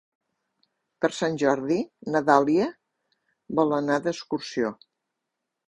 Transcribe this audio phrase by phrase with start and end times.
[1.05, 1.77] Per Sant Jordi
[2.15, 2.71] na Dàlia
[3.61, 4.77] vol anar d'excursió.